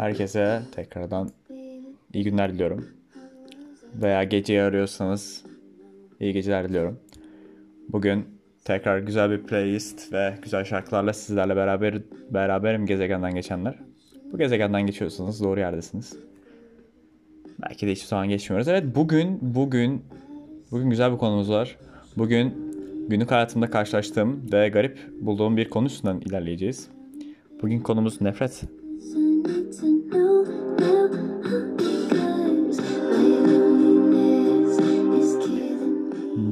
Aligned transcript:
Herkese 0.00 0.62
tekrardan 0.72 1.30
iyi 2.14 2.24
günler 2.24 2.54
diliyorum. 2.54 2.88
Veya 3.94 4.24
geceyi 4.24 4.62
arıyorsanız 4.62 5.44
iyi 6.20 6.32
geceler 6.32 6.68
diliyorum. 6.68 6.98
Bugün 7.88 8.24
tekrar 8.64 8.98
güzel 8.98 9.30
bir 9.30 9.42
playlist 9.42 10.12
ve 10.12 10.34
güzel 10.42 10.64
şarkılarla 10.64 11.12
sizlerle 11.12 11.56
beraber 11.56 11.98
beraberim 12.30 12.86
gezegenden 12.86 13.34
geçenler. 13.34 13.78
Bu 14.32 14.38
gezegenden 14.38 14.86
geçiyorsanız 14.86 15.44
doğru 15.44 15.60
yerdesiniz. 15.60 16.16
Belki 17.62 17.86
de 17.86 17.92
hiçbir 17.92 18.08
zaman 18.08 18.28
geçmiyoruz. 18.28 18.68
Evet 18.68 18.84
bugün 18.94 19.38
bugün 19.42 20.04
bugün 20.70 20.90
güzel 20.90 21.12
bir 21.12 21.18
konumuz 21.18 21.50
var. 21.50 21.76
Bugün 22.16 22.54
günlük 23.08 23.30
hayatımda 23.30 23.70
karşılaştığım 23.70 24.52
ve 24.52 24.68
garip 24.68 24.98
bulduğum 25.20 25.56
bir 25.56 25.70
konu 25.70 25.86
üstünden 25.86 26.20
ilerleyeceğiz. 26.20 26.88
Bugün 27.62 27.80
konumuz 27.80 28.20
nefret. 28.20 28.64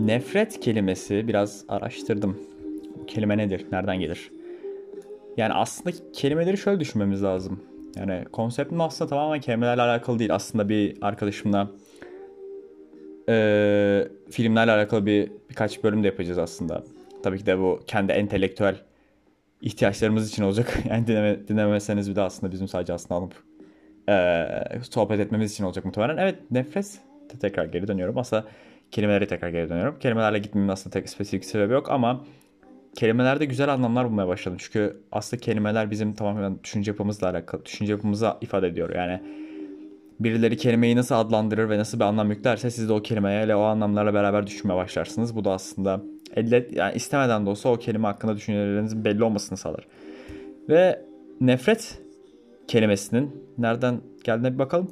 Nefret 0.05 0.61
kelimesi 0.61 1.29
biraz 1.29 1.65
araştırdım. 1.69 2.39
Bu 2.99 3.07
kelime 3.07 3.39
nedir? 3.39 3.67
Nereden 3.73 4.01
gelir? 4.01 4.31
Yani 5.37 5.53
aslında 5.53 5.97
kelimeleri 6.13 6.59
şöyle 6.59 6.81
düşünmemiz 6.81 7.23
lazım. 7.23 7.61
Yani 7.97 8.25
konseptim 8.33 8.81
aslında 8.81 9.09
tamamen 9.09 9.41
kelimelerle 9.41 9.83
alakalı 9.83 10.19
değil. 10.19 10.35
Aslında 10.35 10.69
bir 10.69 10.97
arkadaşımla 11.01 11.71
e, 13.29 14.09
filmlerle 14.31 14.73
alakalı 14.73 15.07
bir 15.07 15.33
birkaç 15.51 15.85
bölüm 15.85 16.03
de 16.03 16.07
yapacağız 16.07 16.39
aslında. 16.39 16.85
Tabii 17.23 17.39
ki 17.39 17.47
de 17.47 17.59
bu 17.59 17.81
kendi 17.87 18.13
entelektüel 18.13 18.77
ihtiyaçlarımız 19.63 20.29
için 20.29 20.43
olacak. 20.43 20.79
Yani 20.89 21.07
dinleme, 21.07 21.49
dinlemeseniz 21.49 22.11
bir 22.11 22.17
de 22.17 22.21
aslında 22.21 22.53
bizim 22.53 22.69
sadece 22.69 22.93
aslında 22.93 23.15
alıp 23.15 23.35
e, 24.09 24.83
sohbet 24.91 25.21
etmemiz 25.21 25.53
için 25.53 25.65
olacak 25.65 25.85
muhtemelen. 25.85 26.17
Evet 26.17 26.39
nefes 26.51 26.99
tekrar 27.41 27.65
geri 27.65 27.89
dönüyorum. 27.89 28.19
Aslında 28.19 28.45
kelimelere 28.91 29.27
tekrar 29.27 29.49
geri 29.49 29.69
dönüyorum. 29.69 29.99
Kelimelerle 29.99 30.39
gitmemin 30.39 30.69
aslında 30.69 30.93
tek 30.93 31.09
spesifik 31.09 31.45
sebebi 31.45 31.73
yok 31.73 31.91
ama 31.91 32.25
kelimelerde 32.95 33.45
güzel 33.45 33.69
anlamlar 33.69 34.07
bulmaya 34.07 34.29
başladım. 34.29 34.59
Çünkü 34.61 34.97
aslında 35.13 35.41
kelimeler 35.41 35.91
bizim 35.91 36.15
tamamen 36.15 36.59
düşünce 36.65 36.91
yapımızla 36.91 37.31
alakalı. 37.31 37.65
Düşünce 37.65 37.93
yapımızı 37.93 38.33
ifade 38.41 38.67
ediyor. 38.67 38.95
Yani 38.95 39.23
birileri 40.21 40.57
kelimeyi 40.57 40.97
nasıl 40.97 41.15
adlandırır 41.15 41.71
ve 41.71 41.79
nasıl 41.79 41.99
bir 41.99 42.05
anlam 42.05 42.31
yüklerse 42.31 42.71
siz 42.71 42.89
de 42.89 42.93
o 42.93 43.03
kelimeyle 43.03 43.57
o 43.57 43.61
anlamlarla 43.61 44.15
beraber 44.15 44.47
düşünmeye 44.47 44.77
başlarsınız. 44.77 45.37
Bu 45.37 45.45
da 45.45 45.53
aslında 45.53 46.03
elle, 46.37 46.69
yani 46.73 46.95
istemeden 46.95 47.47
de 47.47 47.51
olsa 47.51 47.69
o 47.69 47.77
kelime 47.77 48.07
hakkında 48.07 48.37
düşüncelerinizin 48.37 49.05
belli 49.05 49.25
olmasını 49.25 49.59
sağlar. 49.59 49.87
Ve 50.69 51.03
nefret 51.41 52.03
kelimesinin 52.69 53.45
nereden 53.59 54.01
geldiğine 54.25 54.55
bir 54.55 54.59
bakalım. 54.59 54.89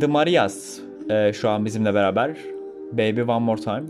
The 0.00 0.06
Marias 0.06 0.80
e, 1.10 1.32
şu 1.32 1.48
an 1.48 1.64
bizimle 1.64 1.94
beraber. 1.94 2.36
Baby 2.92 3.20
One 3.20 3.44
More 3.44 3.60
Time. 3.60 3.82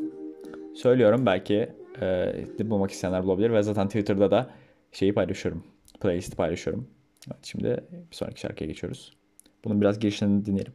Söylüyorum 0.75 1.27
belki 1.27 1.69
e, 2.01 2.71
bulmak 2.71 2.91
isteyenler 2.91 3.25
bulabilir 3.25 3.53
ve 3.53 3.63
zaten 3.63 3.87
Twitter'da 3.87 4.31
da 4.31 4.51
şeyi 4.93 5.15
paylaşıyorum. 5.15 5.65
Playlist'i 6.01 6.37
paylaşıyorum. 6.37 6.89
Evet, 7.27 7.39
şimdi 7.43 7.85
bir 8.11 8.17
sonraki 8.17 8.41
şarkıya 8.41 8.69
geçiyoruz. 8.69 9.17
Bunun 9.65 9.81
biraz 9.81 9.99
girişini 9.99 10.45
dinleyelim. 10.47 10.73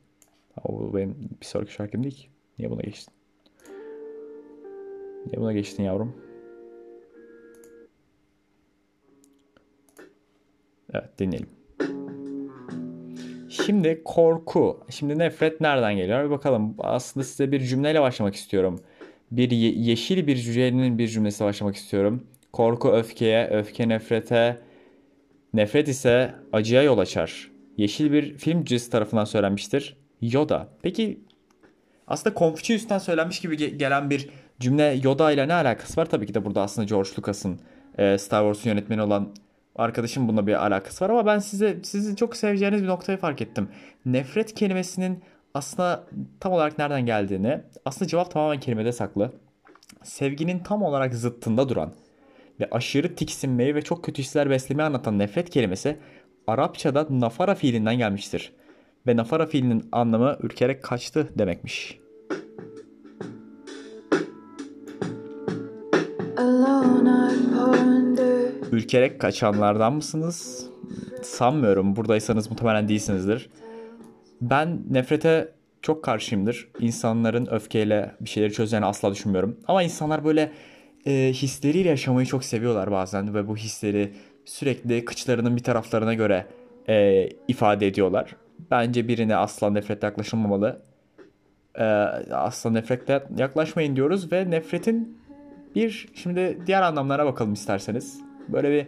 O 0.66 0.94
benim 0.96 1.16
bir 1.42 1.46
sonraki 1.46 1.74
şarkım 1.74 2.04
değil 2.04 2.16
ki. 2.16 2.28
Niye 2.60 2.72
buna 2.72 2.82
geçtin? 2.82 3.14
Niye 5.26 5.42
buna 5.42 5.54
geçtin 5.54 5.84
yavrum? 5.84 6.16
Evet 10.94 11.20
dinleyelim. 11.20 11.50
Şimdi 13.50 14.02
korku. 14.06 14.80
Şimdi 14.90 15.18
nefret 15.20 15.62
nereden 15.62 15.96
geliyor? 15.96 16.26
Bir 16.26 16.30
bakalım. 16.30 16.76
Aslında 16.80 17.24
size 17.24 17.52
bir 17.52 17.60
cümleyle 17.60 18.02
başlamak 18.02 18.36
istiyorum. 18.36 18.80
Bir 19.32 19.52
ye- 19.52 19.74
yeşil 19.76 20.28
bir 20.28 20.36
cümlenin 20.36 20.98
bir 20.98 21.08
cümlesi 21.08 21.44
başlamak 21.44 21.76
istiyorum. 21.76 22.24
Korku 22.54 22.92
öfkeye, 22.92 23.48
öfke 23.48 23.90
nefrete, 23.90 24.58
nefret 25.54 25.88
ise 25.88 26.36
acıya 26.54 26.84
yol 26.84 26.98
açar. 26.98 27.52
Yeşil 27.78 28.12
bir 28.12 28.38
filmcisi 28.38 28.90
tarafından 28.90 29.26
söylenmiştir. 29.26 29.98
Yoda. 30.22 30.68
Peki 30.82 31.20
aslında 32.08 32.36
Confucius'tan 32.40 32.98
söylenmiş 32.98 33.40
gibi 33.40 33.56
ge- 33.56 33.76
gelen 33.76 34.10
bir 34.10 34.30
cümle 34.60 35.00
Yoda 35.04 35.32
ile 35.32 35.48
ne 35.48 35.54
alakası 35.54 36.02
var? 36.02 36.06
Tabii 36.06 36.26
ki 36.26 36.34
de 36.34 36.46
burada 36.46 36.62
aslında 36.62 36.86
George 36.88 37.10
Lucas'ın 37.20 37.60
e, 37.98 38.18
Star 38.18 38.42
Wars'un 38.42 38.70
yönetmeni 38.70 39.02
olan 39.02 39.36
arkadaşım 39.76 40.28
bununla 40.28 40.48
bir 40.48 40.66
alakası 40.66 41.06
var 41.06 41.10
ama 41.10 41.26
ben 41.26 41.40
size 41.40 41.78
sizi 41.84 42.16
çok 42.16 42.36
seveceğiniz 42.36 42.84
bir 42.84 42.88
noktayı 42.88 43.18
fark 43.18 43.42
ettim. 43.42 43.70
Nefret 44.06 44.54
kelimesinin 44.54 45.24
aslında 45.54 46.04
tam 46.40 46.54
olarak 46.54 46.78
nereden 46.78 47.06
geldiğini, 47.06 47.62
aslında 47.86 48.10
cevap 48.10 48.32
tamamen 48.32 48.60
kelimede 48.60 48.92
saklı. 48.92 49.32
Sevginin 50.04 50.60
tam 50.60 50.84
olarak 50.84 51.16
zıttında 51.16 51.70
duran 51.70 51.94
ve 52.60 52.68
aşırı 52.72 53.16
tiksinmeyi 53.16 53.76
ve 53.76 53.82
çok 53.82 54.04
kötü 54.04 54.22
hisler 54.22 54.50
beslemeyi 54.50 54.88
anlatan 54.88 55.20
nefret 55.20 55.50
kelimesi 55.50 55.98
Arapçada 56.48 57.08
nafara 57.10 57.56
fiilinden 57.56 57.98
gelmiştir. 57.98 58.54
Ve 59.08 59.18
nafara 59.18 59.46
fiilinin 59.46 59.90
anlamı 59.92 60.38
ürkerek 60.42 60.84
kaçtı 60.84 61.30
demekmiş. 61.38 62.00
Ürkerek 68.72 69.22
kaçanlardan 69.22 69.94
mısınız? 69.94 70.70
Sanmıyorum. 71.24 71.96
Buradaysanız 71.96 72.50
muhtemelen 72.50 72.90
değilsinizdir. 72.90 73.50
Ben 74.42 74.82
nefrete 74.90 75.54
çok 75.82 76.04
karşıyımdır. 76.04 76.70
İnsanların 76.80 77.48
öfkeyle 77.52 78.16
bir 78.22 78.30
şeyleri 78.30 78.54
çözeceğini 78.54 78.86
asla 78.86 79.12
düşünmüyorum. 79.12 79.58
Ama 79.68 79.84
insanlar 79.84 80.26
böyle 80.26 80.52
e, 81.08 81.34
hisleriyle 81.34 81.90
yaşamayı 81.90 82.28
çok 82.28 82.44
seviyorlar 82.44 82.92
bazen 82.92 83.34
ve 83.34 83.48
bu 83.48 83.58
hisleri 83.58 84.14
sürekli 84.46 85.06
kıçlarının 85.06 85.56
bir 85.56 85.64
taraflarına 85.64 86.14
göre 86.14 86.46
e, 86.90 87.30
ifade 87.48 87.88
ediyorlar. 87.88 88.36
Bence 88.72 89.08
birine 89.08 89.36
asla 89.36 89.70
nefretle 89.70 90.08
yaklaşılmamalı. 90.08 90.82
E, 91.76 91.84
asla 92.34 92.70
nefretle 92.70 93.24
yaklaşmayın 93.38 93.96
diyoruz 93.96 94.32
ve 94.32 94.52
nefretin 94.52 95.18
bir 95.76 96.10
şimdi 96.14 96.58
diğer 96.68 96.82
anlamlara 96.82 97.26
bakalım 97.26 97.54
isterseniz. 97.54 98.22
Böyle 98.50 98.72
bir 98.72 98.88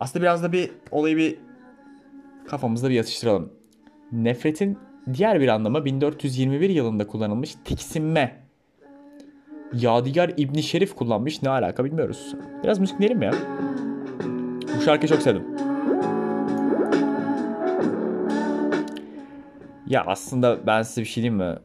aslında 0.00 0.22
biraz 0.22 0.42
da 0.42 0.52
bir 0.52 0.70
olayı 0.90 1.16
bir 1.16 1.36
kafamızda 2.46 2.90
bir 2.90 2.94
yatıştıralım. 2.94 3.52
Nefretin 4.12 4.78
diğer 5.14 5.40
bir 5.40 5.48
anlamı 5.48 5.84
1421 5.84 6.70
yılında 6.70 7.06
kullanılmış 7.06 7.54
tiksinme. 7.64 8.43
Yadigar 9.72 10.32
İbni 10.36 10.62
Şerif 10.62 10.94
kullanmış. 10.94 11.42
Ne 11.42 11.48
alaka 11.48 11.84
bilmiyoruz. 11.84 12.34
Biraz 12.64 12.78
müzik 12.78 12.96
dinleyelim 12.96 13.22
ya? 13.22 13.32
Bu 14.78 14.82
şarkıyı 14.82 15.08
çok 15.08 15.22
sevdim. 15.22 15.42
Ya 19.86 20.04
aslında 20.06 20.66
ben 20.66 20.82
size 20.82 21.00
bir 21.00 21.06
şey 21.06 21.22
diyeyim 21.22 21.36
mi? 21.36 21.56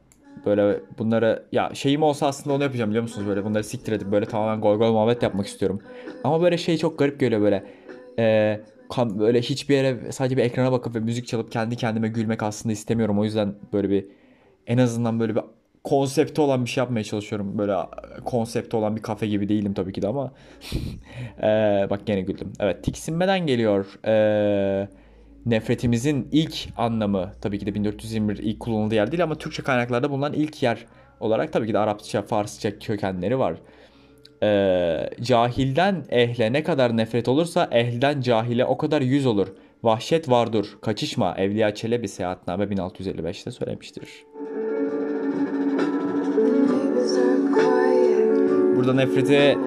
Böyle 0.46 0.80
bunları 0.98 1.44
ya 1.52 1.72
şeyim 1.74 2.04
olsa 2.04 2.28
aslında 2.28 2.56
onu 2.56 2.64
yapacağım 2.64 2.90
biliyor 2.90 3.04
musunuz? 3.04 3.28
Böyle 3.28 3.46
bunları 3.46 3.64
siktir 3.64 3.92
edip 3.92 4.12
böyle 4.12 4.26
tamamen 4.26 4.62
gol 4.62 4.78
gol 4.78 4.92
muhabbet 4.92 5.24
yapmak 5.24 5.48
istiyorum. 5.48 5.82
Ama 6.24 6.42
böyle 6.42 6.58
şey 6.58 6.78
çok 6.78 7.00
garip 7.00 7.20
geliyor 7.20 7.42
böyle. 7.42 7.64
Ee, 8.20 8.62
böyle 8.98 9.42
hiçbir 9.42 9.76
yere 9.76 10.12
sadece 10.12 10.38
bir 10.38 10.44
ekrana 10.44 10.72
bakıp 10.72 10.96
ve 10.96 11.00
müzik 11.00 11.28
çalıp 11.28 11.52
kendi 11.52 11.76
kendime 11.76 12.08
gülmek 12.08 12.44
aslında 12.44 12.74
istemiyorum. 12.74 13.20
O 13.20 13.24
yüzden 13.24 13.56
böyle 13.74 13.90
bir 13.90 14.06
en 14.68 14.78
azından 14.78 15.20
böyle 15.20 15.36
bir 15.36 15.42
konsepti 15.84 16.42
olan 16.42 16.66
bir 16.66 16.70
şey 16.70 16.82
yapmaya 16.82 17.04
çalışıyorum. 17.04 17.58
Böyle 17.58 17.76
konsepti 18.26 18.76
olan 18.76 18.96
bir 18.96 19.02
kafe 19.02 19.28
gibi 19.28 19.50
değilim 19.50 19.74
tabii 19.74 19.94
ki 19.94 20.02
de 20.02 20.08
ama. 20.08 20.32
ee, 21.44 21.88
bak 21.90 22.06
gene 22.06 22.22
güldüm. 22.22 22.54
Evet 22.60 22.84
tiksinmeden 22.84 23.48
geliyor. 23.48 24.00
Ee, 24.06 24.88
nefretimizin 25.46 26.28
ilk 26.32 26.68
anlamı 26.78 27.34
tabii 27.42 27.60
ki 27.60 27.66
de 27.66 27.74
1421 27.74 28.38
ilk 28.38 28.60
kullanıldığı 28.60 28.96
yer 28.96 29.12
değil 29.12 29.24
ama 29.24 29.36
Türkçe 29.36 29.64
kaynaklarda 29.64 30.12
bulunan 30.12 30.34
ilk 30.34 30.64
yer 30.64 30.86
olarak 31.20 31.54
tabii 31.54 31.68
ki 31.68 31.74
de 31.74 31.80
Arapça, 31.80 32.22
Farsça 32.22 32.80
kökenleri 32.80 33.40
var. 33.40 33.56
Ee, 34.44 35.10
cahilden 35.22 36.06
ehle 36.10 36.54
ne 36.54 36.64
kadar 36.64 36.98
nefret 36.98 37.28
olursa 37.28 37.68
ehlden 37.72 38.22
cahile 38.22 38.66
o 38.66 38.78
kadar 38.78 39.02
yüz 39.02 39.26
olur. 39.26 39.48
Vahşet 39.84 40.30
vardır, 40.30 40.68
kaçışma. 40.82 41.36
Evliya 41.38 41.76
Çelebi 41.76 42.08
Seyahatname 42.08 42.66
1655'te 42.66 43.52
söylemiştir. 43.52 44.29
Burada 48.80 48.94
nefreti 48.94 49.58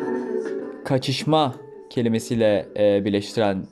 kaçışma 0.85 1.55
kelimesiyle 1.91 2.69
e, 2.79 3.05
birleştiren 3.05 3.67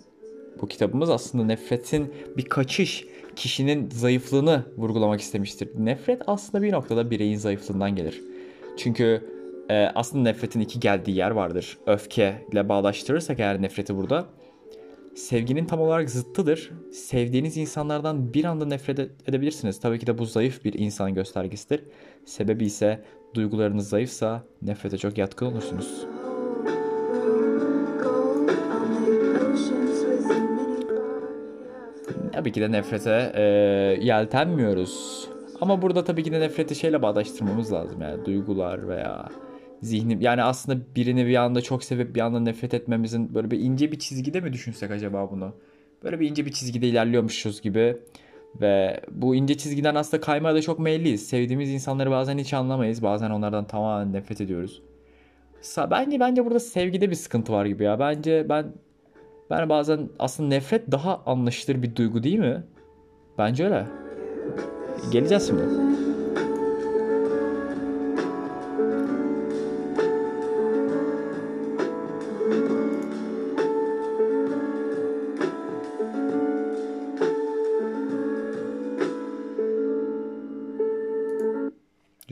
bu 0.60 0.68
kitabımız 0.68 1.10
aslında 1.10 1.44
nefretin 1.44 2.14
bir 2.36 2.44
kaçış, 2.44 3.04
kişinin 3.36 3.90
zayıflığını 3.90 4.64
vurgulamak 4.76 5.20
istemiştir. 5.20 5.68
Nefret 5.78 6.22
aslında 6.26 6.62
bir 6.62 6.72
noktada 6.72 7.10
bireyin 7.10 7.36
zayıflığından 7.36 7.96
gelir. 7.96 8.20
Çünkü 8.76 9.24
e, 9.70 9.74
aslında 9.94 10.22
nefretin 10.22 10.60
iki 10.60 10.80
geldiği 10.80 11.16
yer 11.16 11.30
vardır. 11.30 11.78
Öfke 11.86 12.46
ile 12.52 12.68
bağdaştırırsak 12.68 13.40
eğer 13.40 13.62
nefreti 13.62 13.96
burada 13.96 14.26
sevginin 15.14 15.66
tam 15.66 15.80
olarak 15.80 16.10
zıttıdır. 16.10 16.70
Sevdiğiniz 16.92 17.56
insanlardan 17.56 18.34
bir 18.34 18.44
anda 18.44 18.66
nefret 18.66 18.98
edebilirsiniz. 19.26 19.80
Tabii 19.80 19.98
ki 19.98 20.06
de 20.06 20.18
bu 20.18 20.24
zayıf 20.24 20.64
bir 20.64 20.72
insan 20.72 21.14
göstergesidir. 21.14 21.82
Sebebi 22.24 22.64
ise 22.64 23.04
duygularınız 23.34 23.88
zayıfsa 23.88 24.42
nefrete 24.62 24.98
çok 24.98 25.18
yatkın 25.18 25.46
olursunuz. 25.46 26.06
Tabii 32.32 32.52
ki 32.52 32.60
de 32.60 32.72
nefrete 32.72 33.32
e, 33.34 33.42
yeltenmiyoruz. 34.00 35.28
Ama 35.60 35.82
burada 35.82 36.04
tabii 36.04 36.22
ki 36.22 36.32
de 36.32 36.40
nefreti 36.40 36.74
şeyle 36.74 37.02
bağdaştırmamız 37.02 37.72
lazım 37.72 38.02
yani 38.02 38.24
duygular 38.24 38.88
veya 38.88 39.28
zihni 39.82 40.24
yani 40.24 40.42
aslında 40.42 40.80
birini 40.96 41.26
bir 41.26 41.36
anda 41.36 41.60
çok 41.60 41.84
sevip 41.84 42.14
bir 42.14 42.20
anda 42.20 42.40
nefret 42.40 42.74
etmemizin 42.74 43.34
böyle 43.34 43.50
bir 43.50 43.58
ince 43.58 43.92
bir 43.92 43.98
çizgide 43.98 44.40
mi 44.40 44.52
düşünsek 44.52 44.90
acaba 44.90 45.30
bunu? 45.30 45.52
Böyle 46.04 46.20
bir 46.20 46.30
ince 46.30 46.46
bir 46.46 46.52
çizgide 46.52 46.88
ilerliyormuşuz 46.88 47.60
gibi 47.60 47.96
ve 48.60 49.00
bu 49.10 49.34
ince 49.34 49.56
çizgiden 49.56 49.94
aslında 49.94 50.20
kaymaya 50.20 50.54
da 50.54 50.62
çok 50.62 50.78
meyilliyiz. 50.78 51.28
Sevdiğimiz 51.28 51.70
insanları 51.70 52.10
bazen 52.10 52.38
hiç 52.38 52.54
anlamayız. 52.54 53.02
Bazen 53.02 53.30
onlardan 53.30 53.66
tamamen 53.66 54.12
nefret 54.12 54.40
ediyoruz. 54.40 54.82
Bence 55.90 56.20
bence 56.20 56.44
burada 56.44 56.60
sevgide 56.60 57.10
bir 57.10 57.14
sıkıntı 57.14 57.52
var 57.52 57.66
gibi 57.66 57.84
ya. 57.84 57.98
Bence 57.98 58.46
ben 58.48 58.72
ben 59.50 59.68
bazen 59.68 60.08
aslında 60.18 60.48
nefret 60.48 60.92
daha 60.92 61.22
anlaşılır 61.26 61.82
bir 61.82 61.96
duygu 61.96 62.22
değil 62.22 62.38
mi? 62.38 62.64
Bence 63.38 63.64
öyle. 63.64 63.86
Geleceğiz 65.12 65.46
şimdi. 65.46 65.89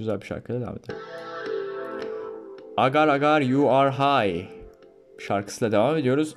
Güzel 0.09 0.21
bir 0.21 0.27
şarkıyla 0.27 0.61
devam 0.61 0.77
edelim. 0.77 1.01
Agar 2.77 3.09
Agar 3.09 3.41
You 3.41 3.71
Are 3.71 3.91
High 3.91 4.47
şarkısıyla 5.19 5.73
devam 5.73 5.97
ediyoruz. 5.97 6.35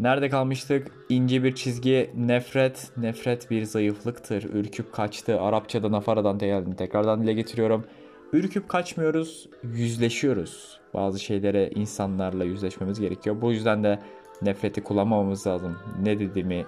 Nerede 0.00 0.28
kalmıştık? 0.28 0.92
İnce 1.08 1.44
bir 1.44 1.54
çizgi, 1.54 2.10
nefret, 2.16 2.90
nefret 2.96 3.50
bir 3.50 3.64
zayıflıktır. 3.64 4.42
Ürküp 4.42 4.92
kaçtı. 4.92 5.40
Arapçada 5.40 5.92
nafaradan 5.92 6.38
geldi. 6.38 6.76
Tekrardan 6.76 7.22
dile 7.22 7.32
getiriyorum. 7.32 7.84
Ürküp 8.32 8.68
kaçmıyoruz, 8.68 9.48
yüzleşiyoruz. 9.62 10.80
Bazı 10.94 11.20
şeylere 11.20 11.70
insanlarla 11.70 12.44
yüzleşmemiz 12.44 13.00
gerekiyor. 13.00 13.36
Bu 13.40 13.52
yüzden 13.52 13.84
de 13.84 13.98
nefreti 14.42 14.82
kullanmamamız 14.82 15.46
lazım. 15.46 15.78
Ne 16.02 16.18
dediğimi 16.18 16.66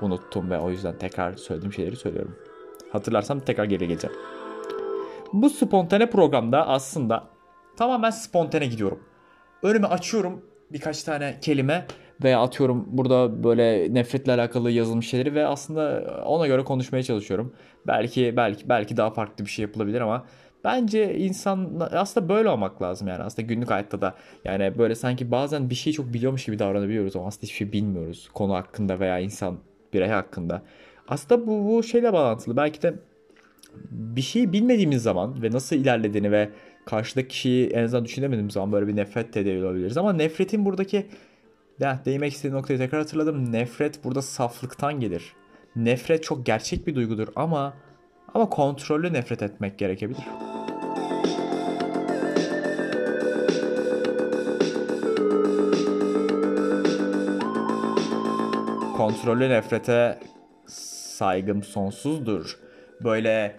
unuttum 0.00 0.50
ve 0.50 0.58
o 0.58 0.70
yüzden 0.70 0.98
tekrar 0.98 1.32
söylediğim 1.36 1.72
şeyleri 1.72 1.96
söylüyorum. 1.96 2.36
Hatırlarsam 2.92 3.40
tekrar 3.40 3.64
geri 3.64 3.88
geleceğim. 3.88 4.16
Bu 5.34 5.50
spontane 5.50 6.10
programda 6.10 6.68
aslında 6.68 7.24
tamamen 7.76 8.10
spontane 8.10 8.66
gidiyorum. 8.66 9.00
Önümü 9.62 9.86
açıyorum 9.86 10.44
birkaç 10.72 11.02
tane 11.02 11.38
kelime 11.40 11.86
veya 12.24 12.40
atıyorum 12.40 12.84
burada 12.86 13.44
böyle 13.44 13.94
nefretle 13.94 14.32
alakalı 14.32 14.70
yazılmış 14.70 15.08
şeyleri 15.08 15.34
ve 15.34 15.46
aslında 15.46 16.04
ona 16.26 16.46
göre 16.46 16.64
konuşmaya 16.64 17.02
çalışıyorum. 17.02 17.54
Belki 17.86 18.36
belki 18.36 18.68
belki 18.68 18.96
daha 18.96 19.10
farklı 19.10 19.44
bir 19.44 19.50
şey 19.50 19.62
yapılabilir 19.62 20.00
ama 20.00 20.26
bence 20.64 21.18
insan 21.18 21.88
aslında 21.92 22.28
böyle 22.28 22.48
olmak 22.48 22.82
lazım 22.82 23.08
yani 23.08 23.22
aslında 23.22 23.48
günlük 23.48 23.70
hayatta 23.70 24.00
da 24.00 24.14
yani 24.44 24.78
böyle 24.78 24.94
sanki 24.94 25.30
bazen 25.30 25.70
bir 25.70 25.74
şeyi 25.74 25.94
çok 25.94 26.12
biliyormuş 26.12 26.44
gibi 26.44 26.58
davranabiliyoruz 26.58 27.16
ama 27.16 27.26
aslında 27.26 27.42
hiçbir 27.42 27.56
şey 27.56 27.72
bilmiyoruz 27.72 28.28
konu 28.34 28.54
hakkında 28.54 29.00
veya 29.00 29.18
insan 29.18 29.58
birey 29.92 30.08
hakkında. 30.08 30.62
Aslında 31.08 31.46
bu, 31.46 31.64
bu 31.64 31.82
şeyle 31.82 32.12
bağlantılı 32.12 32.56
belki 32.56 32.82
de 32.82 32.94
bir 33.90 34.22
şeyi 34.22 34.52
bilmediğimiz 34.52 35.02
zaman 35.02 35.42
ve 35.42 35.50
nasıl 35.50 35.76
ilerlediğini 35.76 36.30
ve 36.30 36.50
karşıdaki 36.86 37.28
kişiyi 37.28 37.66
en 37.66 37.84
azından 37.84 38.04
düşünemediğimiz 38.04 38.54
zaman 38.54 38.72
böyle 38.72 38.86
bir 38.86 38.96
nefret 38.96 39.34
de 39.34 39.40
edebiliriz. 39.40 39.96
Ama 39.96 40.12
nefretin 40.12 40.64
buradaki 40.64 41.06
ya 41.80 42.00
değinmek 42.04 42.32
istediğim 42.32 42.56
noktayı 42.56 42.78
tekrar 42.78 43.00
hatırladım. 43.00 43.52
Nefret 43.52 44.04
burada 44.04 44.22
saflıktan 44.22 45.00
gelir. 45.00 45.32
Nefret 45.76 46.24
çok 46.24 46.46
gerçek 46.46 46.86
bir 46.86 46.94
duygudur 46.94 47.28
ama 47.36 47.74
ama 48.34 48.48
kontrollü 48.48 49.12
nefret 49.12 49.42
etmek 49.42 49.78
gerekebilir. 49.78 50.24
Kontrollü 58.96 59.50
nefrete 59.50 60.18
saygım 60.66 61.62
sonsuzdur. 61.62 62.58
Böyle 63.00 63.56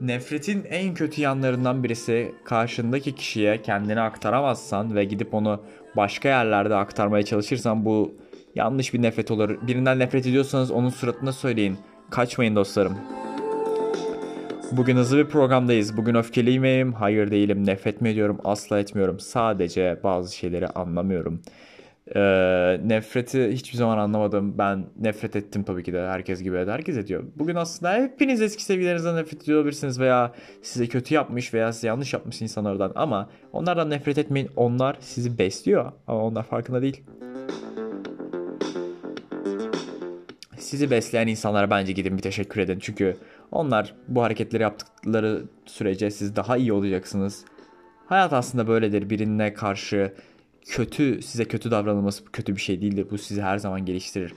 nefretin 0.00 0.64
en 0.70 0.94
kötü 0.94 1.20
yanlarından 1.20 1.84
birisi 1.84 2.32
karşındaki 2.44 3.14
kişiye 3.14 3.62
kendini 3.62 4.00
aktaramazsan 4.00 4.94
ve 4.94 5.04
gidip 5.04 5.34
onu 5.34 5.62
başka 5.96 6.28
yerlerde 6.28 6.74
aktarmaya 6.74 7.24
çalışırsan 7.24 7.84
bu 7.84 8.14
yanlış 8.54 8.94
bir 8.94 9.02
nefret 9.02 9.30
olur. 9.30 9.58
Birinden 9.66 9.98
nefret 9.98 10.26
ediyorsanız 10.26 10.70
onun 10.70 10.88
suratına 10.88 11.32
söyleyin. 11.32 11.78
Kaçmayın 12.10 12.56
dostlarım. 12.56 12.98
Bugün 14.72 14.96
hızlı 14.96 15.18
bir 15.18 15.24
programdayız. 15.24 15.96
Bugün 15.96 16.14
öfkeli 16.14 16.60
miyim? 16.60 16.92
Hayır 16.92 17.30
değilim. 17.30 17.66
Nefret 17.66 18.00
mi 18.00 18.08
ediyorum? 18.08 18.38
Asla 18.44 18.80
etmiyorum. 18.80 19.20
Sadece 19.20 20.00
bazı 20.04 20.36
şeyleri 20.36 20.68
anlamıyorum. 20.68 21.42
Ee, 22.16 22.80
nefreti 22.84 23.48
hiçbir 23.52 23.78
zaman 23.78 23.98
anlamadım. 23.98 24.58
Ben 24.58 24.84
nefret 25.00 25.36
ettim 25.36 25.62
tabii 25.64 25.82
ki 25.82 25.92
de 25.92 26.06
herkes 26.06 26.42
gibi. 26.42 26.56
Herkes 26.56 26.96
ediyor. 26.96 27.24
Bugün 27.36 27.54
aslında 27.54 27.94
hepiniz 27.94 28.42
eski 28.42 28.64
sevgilerinizden 28.64 29.16
nefret 29.16 29.42
ediyor 29.42 29.58
olabilirsiniz 29.58 30.00
veya 30.00 30.32
size 30.62 30.86
kötü 30.86 31.14
yapmış 31.14 31.54
veya 31.54 31.72
size 31.72 31.86
yanlış 31.86 32.12
yapmış 32.12 32.42
insanlardan 32.42 32.92
ama 32.94 33.28
onlardan 33.52 33.90
nefret 33.90 34.18
etmeyin. 34.18 34.50
Onlar 34.56 34.96
sizi 35.00 35.38
besliyor 35.38 35.92
ama 36.06 36.24
onlar 36.24 36.42
farkında 36.42 36.82
değil. 36.82 37.04
Sizi 40.58 40.90
besleyen 40.90 41.26
insanlara 41.26 41.70
bence 41.70 41.92
gidin 41.92 42.16
bir 42.16 42.22
teşekkür 42.22 42.60
edin. 42.60 42.78
Çünkü 42.80 43.16
onlar 43.52 43.94
bu 44.08 44.22
hareketleri 44.22 44.62
yaptıkları 44.62 45.42
sürece 45.66 46.10
siz 46.10 46.36
daha 46.36 46.56
iyi 46.56 46.72
olacaksınız. 46.72 47.44
Hayat 48.06 48.32
aslında 48.32 48.68
böyledir. 48.68 49.10
Birine 49.10 49.54
karşı 49.54 50.12
kötü 50.66 51.22
size 51.22 51.44
kötü 51.44 51.70
davranılması 51.70 52.24
kötü 52.24 52.56
bir 52.56 52.60
şey 52.60 52.80
değildir. 52.80 53.06
Bu 53.10 53.18
sizi 53.18 53.42
her 53.42 53.58
zaman 53.58 53.84
geliştirir. 53.86 54.34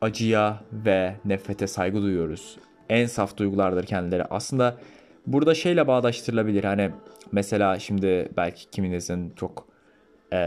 Acıya 0.00 0.64
ve 0.72 1.16
nefrete 1.24 1.66
saygı 1.66 2.02
duyuyoruz. 2.02 2.58
En 2.88 3.06
saf 3.06 3.36
duygulardır 3.36 3.86
kendileri. 3.86 4.24
Aslında 4.24 4.78
burada 5.26 5.54
şeyle 5.54 5.86
bağdaştırılabilir. 5.86 6.64
Hani 6.64 6.90
mesela 7.32 7.78
şimdi 7.78 8.28
belki 8.36 8.70
kiminizin 8.70 9.30
çok 9.36 9.66
e, 10.32 10.38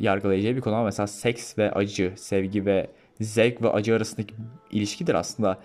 yargılayacağı 0.00 0.56
bir 0.56 0.60
konu 0.60 0.74
ama 0.74 0.84
mesela 0.84 1.06
seks 1.06 1.58
ve 1.58 1.72
acı, 1.72 2.12
sevgi 2.16 2.66
ve 2.66 2.90
zevk 3.20 3.62
ve 3.62 3.70
acı 3.70 3.94
arasındaki 3.94 4.34
ilişkidir 4.70 5.14
aslında 5.14 5.58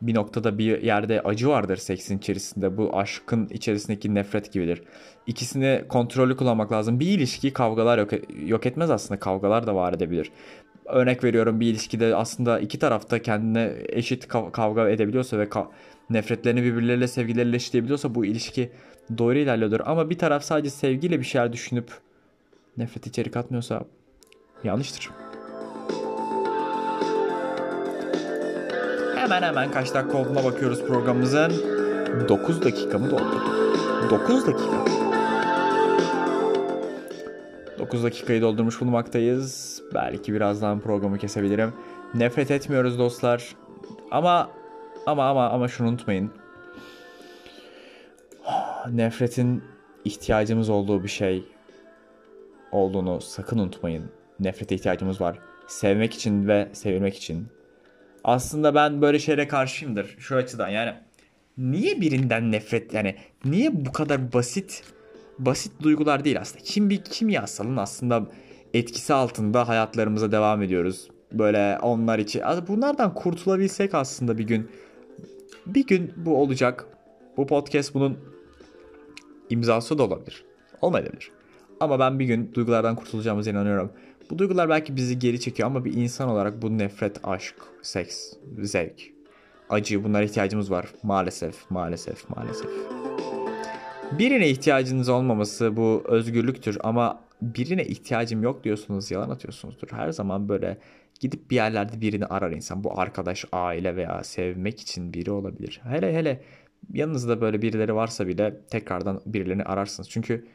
bir 0.00 0.14
noktada 0.14 0.58
bir 0.58 0.82
yerde 0.82 1.20
acı 1.20 1.48
vardır 1.48 1.76
seksin 1.76 2.18
içerisinde. 2.18 2.76
Bu 2.76 2.98
aşkın 2.98 3.48
içerisindeki 3.48 4.14
nefret 4.14 4.52
gibidir. 4.52 4.82
İkisini 5.26 5.84
kontrollü 5.88 6.36
kullanmak 6.36 6.72
lazım. 6.72 7.00
Bir 7.00 7.06
ilişki 7.06 7.52
kavgalar 7.52 7.98
yok, 7.98 8.10
yok 8.46 8.66
etmez 8.66 8.90
aslında. 8.90 9.20
Kavgalar 9.20 9.66
da 9.66 9.74
var 9.74 9.92
edebilir. 9.92 10.30
Örnek 10.86 11.24
veriyorum 11.24 11.60
bir 11.60 11.66
ilişkide 11.66 12.16
aslında 12.16 12.60
iki 12.60 12.78
tarafta 12.78 13.22
kendine 13.22 13.72
eşit 13.88 14.28
kavga 14.28 14.88
edebiliyorsa 14.88 15.38
ve 15.38 15.44
ka- 15.44 15.66
nefretlerini 16.10 16.62
birbirleriyle 16.62 17.08
sevgileriyle 17.08 17.56
eşitleyebiliyorsa 17.56 18.14
bu 18.14 18.26
ilişki 18.26 18.70
doğru 19.18 19.38
ilerliyordur. 19.38 19.80
Ama 19.84 20.10
bir 20.10 20.18
taraf 20.18 20.44
sadece 20.44 20.70
sevgiyle 20.70 21.20
bir 21.20 21.24
şeyler 21.24 21.52
düşünüp 21.52 21.90
nefret 22.76 23.06
içeri 23.06 23.30
katmıyorsa 23.30 23.84
yanlıştır. 24.64 25.10
Hemen 29.26 29.42
hemen 29.42 29.70
kaç 29.70 29.94
dakika 29.94 30.18
olduğuna 30.18 30.44
bakıyoruz 30.44 30.84
programımızın. 30.86 31.52
9 32.28 32.62
dakika 32.62 32.98
mı 32.98 33.10
doldu? 33.10 33.42
9 34.10 34.46
dakika. 34.46 34.84
9 37.78 38.04
dakikayı 38.04 38.42
doldurmuş 38.42 38.80
bulunmaktayız. 38.80 39.82
Belki 39.94 40.34
birazdan 40.34 40.80
programı 40.80 41.18
kesebilirim. 41.18 41.72
Nefret 42.14 42.50
etmiyoruz 42.50 42.98
dostlar. 42.98 43.54
Ama 44.10 44.50
ama 45.06 45.28
ama 45.28 45.48
ama 45.48 45.68
şunu 45.68 45.88
unutmayın. 45.88 46.30
Nefretin 48.90 49.64
ihtiyacımız 50.04 50.68
olduğu 50.68 51.02
bir 51.02 51.08
şey 51.08 51.44
olduğunu 52.72 53.20
sakın 53.20 53.58
unutmayın. 53.58 54.04
Nefrete 54.40 54.74
ihtiyacımız 54.74 55.20
var. 55.20 55.38
Sevmek 55.66 56.14
için 56.14 56.48
ve 56.48 56.68
sevilmek 56.72 57.16
için 57.16 57.55
aslında 58.26 58.74
ben 58.74 59.02
böyle 59.02 59.18
şeylere 59.18 59.48
karşıyımdır 59.48 60.16
şu 60.18 60.36
açıdan 60.36 60.68
yani 60.68 60.94
niye 61.58 62.00
birinden 62.00 62.52
nefret 62.52 62.94
yani 62.94 63.16
niye 63.44 63.86
bu 63.86 63.92
kadar 63.92 64.32
basit 64.32 64.82
basit 65.38 65.72
duygular 65.82 66.24
değil 66.24 66.40
aslında. 66.40 66.64
Kim 66.64 66.90
bir 66.90 67.04
kimyasalın 67.04 67.76
aslında 67.76 68.26
etkisi 68.74 69.14
altında 69.14 69.68
hayatlarımıza 69.68 70.32
devam 70.32 70.62
ediyoruz. 70.62 71.08
Böyle 71.32 71.78
onlar 71.82 72.18
için. 72.18 72.42
Bunlardan 72.68 73.14
kurtulabilsek 73.14 73.94
aslında 73.94 74.38
bir 74.38 74.46
gün 74.46 74.70
bir 75.66 75.86
gün 75.86 76.12
bu 76.16 76.36
olacak. 76.36 76.86
Bu 77.36 77.46
podcast 77.46 77.94
bunun 77.94 78.18
imzası 79.50 79.98
da 79.98 80.02
olabilir. 80.02 80.44
Olmayabilir. 80.80 81.30
Ama 81.80 81.98
ben 81.98 82.18
bir 82.18 82.24
gün 82.24 82.50
duygulardan 82.54 82.96
kurtulacağımıza 82.96 83.50
inanıyorum. 83.50 83.92
Bu 84.30 84.38
duygular 84.38 84.68
belki 84.68 84.96
bizi 84.96 85.18
geri 85.18 85.40
çekiyor 85.40 85.66
ama 85.66 85.84
bir 85.84 85.92
insan 85.92 86.28
olarak 86.28 86.62
bu 86.62 86.78
nefret, 86.78 87.20
aşk, 87.24 87.54
seks, 87.82 88.32
zevk, 88.58 89.02
acı 89.70 90.04
bunlara 90.04 90.24
ihtiyacımız 90.24 90.70
var. 90.70 90.86
Maalesef, 91.02 91.70
maalesef, 91.70 92.30
maalesef. 92.30 92.70
Birine 94.18 94.48
ihtiyacınız 94.48 95.08
olmaması 95.08 95.76
bu 95.76 96.02
özgürlüktür 96.04 96.78
ama 96.80 97.20
birine 97.42 97.84
ihtiyacım 97.84 98.42
yok 98.42 98.64
diyorsunuz 98.64 99.10
yalan 99.10 99.30
atıyorsunuzdur. 99.30 99.88
Her 99.90 100.12
zaman 100.12 100.48
böyle 100.48 100.78
gidip 101.20 101.50
bir 101.50 101.56
yerlerde 101.56 102.00
birini 102.00 102.26
arar 102.26 102.50
insan. 102.50 102.84
Bu 102.84 103.00
arkadaş, 103.00 103.44
aile 103.52 103.96
veya 103.96 104.24
sevmek 104.24 104.80
için 104.80 105.14
biri 105.14 105.30
olabilir. 105.30 105.80
Hele 105.84 106.16
hele 106.16 106.42
yanınızda 106.92 107.40
böyle 107.40 107.62
birileri 107.62 107.94
varsa 107.94 108.26
bile 108.26 108.60
tekrardan 108.70 109.20
birilerini 109.26 109.64
ararsınız. 109.64 110.10
Çünkü 110.10 110.46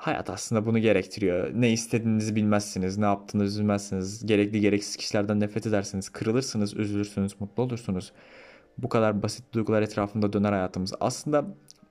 hayat 0.00 0.30
aslında 0.30 0.66
bunu 0.66 0.78
gerektiriyor. 0.78 1.50
Ne 1.54 1.72
istediğinizi 1.72 2.36
bilmezsiniz, 2.36 2.98
ne 2.98 3.04
yaptığınızı 3.04 3.60
bilmezsiniz. 3.60 4.26
Gerekli 4.26 4.60
gereksiz 4.60 4.96
kişilerden 4.96 5.40
nefret 5.40 5.66
edersiniz, 5.66 6.08
kırılırsınız, 6.08 6.76
üzülürsünüz, 6.76 7.40
mutlu 7.40 7.62
olursunuz. 7.62 8.12
Bu 8.78 8.88
kadar 8.88 9.22
basit 9.22 9.44
duygular 9.52 9.82
etrafında 9.82 10.32
döner 10.32 10.52
hayatımız. 10.52 10.92
Aslında 11.00 11.44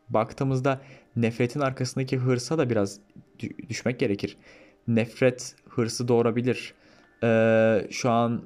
baktığımızda 0.10 0.82
nefretin 1.16 1.60
arkasındaki 1.60 2.18
hırsa 2.18 2.58
da 2.58 2.70
biraz 2.70 3.00
düşmek 3.70 4.00
gerekir. 4.00 4.38
Nefret 4.88 5.56
hırsı 5.70 6.08
doğurabilir. 6.08 6.74
Ee, 7.24 7.88
şu 7.92 8.10
an 8.10 8.42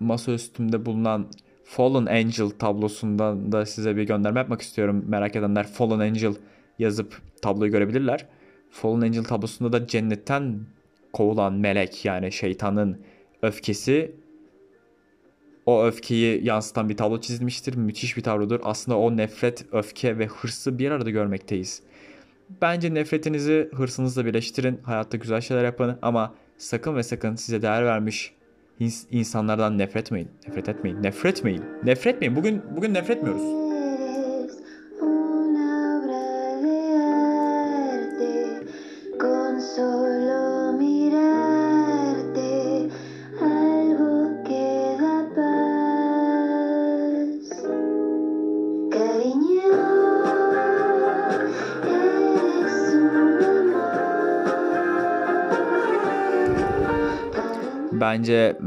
masa 0.00 0.32
üstümde 0.32 0.86
bulunan 0.86 1.26
Fallen 1.64 2.06
Angel 2.06 2.50
tablosundan 2.50 3.52
da 3.52 3.66
size 3.66 3.96
bir 3.96 4.02
gönderme 4.02 4.40
yapmak 4.40 4.62
istiyorum. 4.62 5.04
Merak 5.08 5.36
edenler 5.36 5.66
Fallen 5.66 5.98
Angel 5.98 6.34
yazıp 6.78 7.22
tabloyu 7.42 7.72
görebilirler. 7.72 8.26
Fallen 8.70 9.00
Angel 9.00 9.24
tablosunda 9.24 9.72
da 9.72 9.86
cennetten 9.86 10.60
kovulan 11.12 11.52
melek 11.52 12.04
yani 12.04 12.32
şeytanın 12.32 13.00
öfkesi 13.42 14.14
o 15.66 15.84
öfkeyi 15.84 16.44
yansıtan 16.44 16.88
bir 16.88 16.96
tablo 16.96 17.20
çizilmiştir. 17.20 17.76
Müthiş 17.76 18.16
bir 18.16 18.22
tablodur. 18.22 18.60
Aslında 18.62 18.98
o 18.98 19.16
nefret, 19.16 19.66
öfke 19.72 20.18
ve 20.18 20.26
hırsı 20.26 20.78
bir 20.78 20.90
arada 20.90 21.10
görmekteyiz. 21.10 21.82
Bence 22.62 22.94
nefretinizi 22.94 23.70
hırsınızla 23.74 24.26
birleştirin. 24.26 24.80
Hayatta 24.82 25.16
güzel 25.16 25.40
şeyler 25.40 25.64
yapın 25.64 25.98
ama 26.02 26.34
sakın 26.58 26.96
ve 26.96 27.02
sakın 27.02 27.34
size 27.34 27.62
değer 27.62 27.84
vermiş 27.84 28.34
insanlardan 29.10 29.78
nefret 29.78 30.06
etmeyin. 30.06 30.28
Nefret 30.48 30.68
etmeyin. 30.68 31.02
Nefret 31.02 31.38
etmeyin. 31.38 31.62
Nefret 31.84 32.14
etmeyin. 32.14 32.36
Bugün 32.36 32.62
bugün 32.76 32.94
nefret 32.94 33.24
Bence 58.10 58.58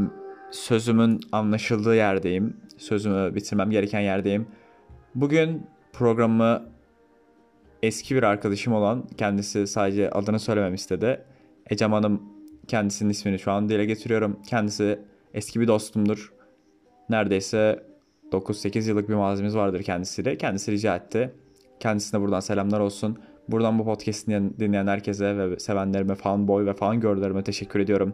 sözümün 0.52 1.20
anlaşıldığı 1.32 1.96
yerdeyim. 1.96 2.58
Sözümü 2.78 3.36
bitirmem 3.36 3.70
gereken 3.72 4.00
yerdeyim. 4.00 4.48
Bugün 5.16 5.68
programı 5.94 6.64
eski 7.82 8.16
bir 8.16 8.24
arkadaşım 8.24 8.74
olan 8.74 9.08
kendisi 9.18 9.68
sadece 9.68 10.10
adını 10.10 10.40
söylemem 10.40 10.74
istedi. 10.74 11.22
Ecem 11.70 11.92
Hanım 11.92 12.22
kendisinin 12.68 13.10
ismini 13.10 13.40
şu 13.40 13.52
an 13.52 13.70
dile 13.70 13.86
getiriyorum. 13.86 14.40
Kendisi 14.48 15.00
eski 15.34 15.60
bir 15.60 15.68
dostumdur. 15.68 16.34
Neredeyse 17.10 17.84
9-8 18.32 18.90
yıllık 18.90 19.10
bir 19.10 19.16
mazimiz 19.16 19.56
vardır 19.56 19.84
kendisiyle. 19.84 20.38
Kendisi 20.38 20.72
rica 20.72 20.96
etti. 20.96 21.34
Kendisine 21.80 22.22
buradan 22.22 22.40
selamlar 22.40 22.80
olsun. 22.80 23.18
Buradan 23.48 23.80
bu 23.80 23.86
podcast'i 23.86 24.32
dinleyen 24.60 24.88
herkese 24.88 25.38
ve 25.38 25.60
sevenlerime, 25.60 26.16
fanboy 26.16 26.66
ve 26.66 26.74
fan 26.74 27.00
gördülerime 27.00 27.44
teşekkür 27.44 27.80
ediyorum. 27.80 28.14